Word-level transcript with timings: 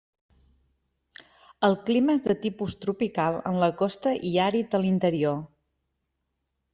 El 1.67 1.75
clima 1.89 2.15
és 2.19 2.23
de 2.29 2.35
tipus 2.45 2.75
tropical 2.85 3.37
en 3.53 3.59
la 3.65 3.69
costa 3.81 4.15
i 4.31 4.35
àrid 4.47 4.73
a 4.79 4.81
l'interior. 4.87 5.37